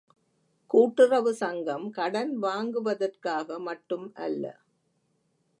கூட்டுறவு 0.71 1.33
சங்கம் 1.33 1.85
கடன் 1.89 2.33
வாங்குவதற்காக 2.41 3.59
மட்டும் 3.59 4.07
அல்ல. 4.19 4.43